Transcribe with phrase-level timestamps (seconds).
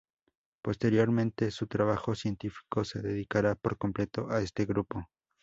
[0.63, 5.07] Posteriormente, su trabajo científico se dedicará por completo a este grupo.